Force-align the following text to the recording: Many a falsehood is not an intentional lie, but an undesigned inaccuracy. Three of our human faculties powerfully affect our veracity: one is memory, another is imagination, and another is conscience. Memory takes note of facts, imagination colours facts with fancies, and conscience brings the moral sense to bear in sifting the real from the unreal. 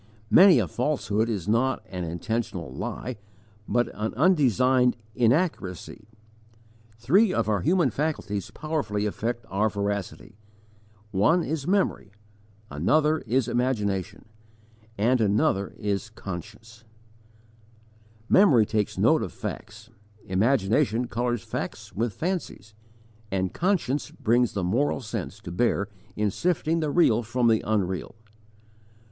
Many 0.31 0.57
a 0.57 0.67
falsehood 0.67 1.29
is 1.29 1.47
not 1.47 1.85
an 1.91 2.03
intentional 2.05 2.73
lie, 2.73 3.17
but 3.67 3.87
an 3.93 4.15
undesigned 4.15 4.97
inaccuracy. 5.13 6.07
Three 6.97 7.31
of 7.31 7.47
our 7.47 7.61
human 7.61 7.91
faculties 7.91 8.49
powerfully 8.49 9.05
affect 9.05 9.45
our 9.47 9.69
veracity: 9.69 10.39
one 11.11 11.43
is 11.43 11.67
memory, 11.67 12.09
another 12.71 13.19
is 13.27 13.47
imagination, 13.47 14.25
and 14.97 15.21
another 15.21 15.75
is 15.77 16.09
conscience. 16.09 16.83
Memory 18.27 18.65
takes 18.65 18.97
note 18.97 19.21
of 19.21 19.31
facts, 19.31 19.91
imagination 20.25 21.05
colours 21.07 21.43
facts 21.43 21.93
with 21.93 22.11
fancies, 22.13 22.73
and 23.29 23.53
conscience 23.53 24.09
brings 24.09 24.53
the 24.53 24.63
moral 24.63 25.01
sense 25.01 25.39
to 25.41 25.51
bear 25.51 25.89
in 26.15 26.31
sifting 26.31 26.79
the 26.79 26.89
real 26.89 27.21
from 27.21 27.47
the 27.47 27.61
unreal. 27.63 28.15